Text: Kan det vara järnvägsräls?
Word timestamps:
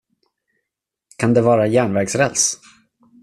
Kan 1.17 1.33
det 1.33 1.41
vara 1.41 1.67
järnvägsräls? 1.67 2.59